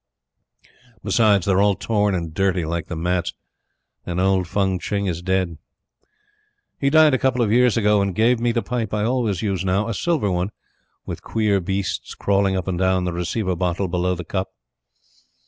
[1.03, 3.35] Besides, they are all torn and dirty, like the mats,
[4.03, 5.59] and old Fung Tching is dead.
[6.79, 9.63] He died a couple of years ago, and gave me the pipe I always use
[9.63, 10.49] now a silver one,
[11.05, 14.55] with queer beasts crawling up and down the receiver bottle below the cup.